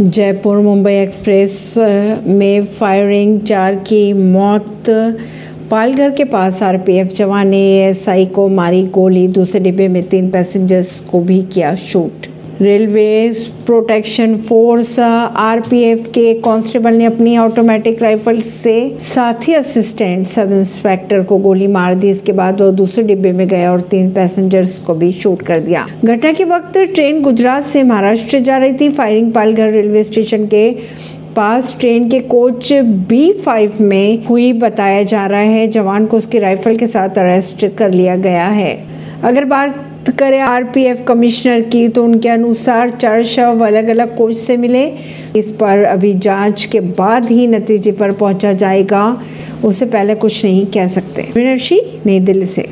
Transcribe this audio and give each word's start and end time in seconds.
Jaipur 0.00 0.56
Mumbai 0.56 0.92
express 0.92 1.74
में 2.26 2.64
firing 2.64 3.40
चार 3.40 3.74
की 3.74 4.12
मौत। 4.12 4.84
पालघर 5.70 6.10
के 6.10 6.24
पास 6.24 6.62
आरपीएफ 6.62 7.12
जवान 7.12 7.48
ने 7.48 7.62
एएसआई 7.78 8.26
को 8.26 8.48
मारी 8.48 8.82
गोली, 8.86 9.26
दूसरे 9.28 9.60
डिब्बे 9.60 9.88
में 9.88 10.02
तीन 10.02 10.30
पैसेंजर्स 10.30 11.00
को 11.00 11.20
भी 11.20 11.42
किया 11.42 11.74
shoot. 11.74 12.26
Railway 12.60 13.32
protection 13.66 14.36
force 14.38 14.98
RPF 14.98 16.06
के 16.08 16.32
कांस्टेबल 16.34 16.94
ने 16.94 17.04
अपनी 17.04 17.36
ऑटोमेटिक 17.38 18.02
राइफल 18.02 18.40
से 18.40 18.74
साथी 18.98 19.52
असिस्टेंट 19.52 20.26
सब 20.26 20.52
इंस्पेक्टर 20.52 21.22
को 21.22 21.36
गोली 21.36 21.66
मार 21.66 21.94
दी। 21.94 22.10
इसके 22.10 22.32
बाद 22.32 22.60
वो 22.60 22.70
दूसरे 22.70 23.04
डिब्बे 23.04 23.32
में 23.32 23.46
गए 23.48 23.66
और 23.66 23.80
तीन 23.80 24.10
पैसेंजर्स 24.10 24.78
को 24.78 24.94
भी 24.94 25.10
शूट 25.12 25.42
कर 25.42 25.60
दिया। 25.60 25.86
घटना 26.04 26.32
के 26.32 26.44
वक्त 26.44 26.78
ट्रेन 26.94 27.20
गुजरात 27.22 27.64
से 27.64 27.82
महाराष्ट्र 27.82 28.38
जा 28.38 28.56
रही 28.56 28.72
थी। 28.72 28.88
फायरिंग 28.90 29.32
पालघर 29.32 29.70
रेलवे 29.70 30.04
स्टेशन 30.04 30.46
के 30.46 30.70
पास 31.36 31.76
ट्रेन 31.80 32.08
के 32.08 32.20
कोच 32.20 32.72
बी 33.08 33.32
फाइव 33.32 33.72
में 33.80 34.24
हुई 34.26 34.52
बताया 34.52 35.02
जा 35.02 35.26
रहा 35.26 35.40
है। 35.40 35.66
जवान 35.68 36.06
को 36.06 36.16
उसकी 36.16 36.38
राइफल 36.38 36.76
के 36.76 36.86
साथ 36.86 37.18
अरेस्ट 37.18 37.66
कर 37.78 37.90
लिया 37.90 38.16
गया 38.16 38.46
है। 38.48 38.76
अगर 39.24 39.44
बात 39.44 39.84
करें 40.10 40.40
आरपीएफ 40.40 41.04
कमिश्नर 41.08 41.60
की 41.60 41.88
तो 41.88 42.04
उनके 42.04 42.28
अनुसार 42.28 42.90
चार 42.90 43.24
शव 43.24 43.66
अलग 43.66 43.88
अलग 43.88 44.16
कोच 44.16 44.36
से 44.36 44.56
मिले। 44.56 44.86
इस 45.36 45.50
पर 45.60 45.84
अभी 45.84 46.14
जाँच 46.14 46.64
के 46.64 46.80
बाद 46.80 47.30
ही 47.30 47.46
नतीजे 47.46 47.92
पर 47.92 48.12
पहुँचा 48.12 48.52
जाएगा। 48.52 49.22
उससे 49.64 49.86
पहले 49.86 50.14
कुछ 50.14 50.44
नहीं 50.44 50.66
कह 50.66 50.88
सकते। 50.88 51.22
नई 52.06 52.20
दिल्ली 52.20 52.46
से। 52.46 52.62